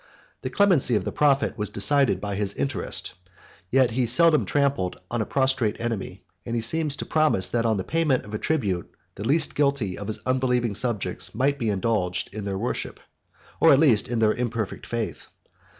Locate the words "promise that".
7.05-7.67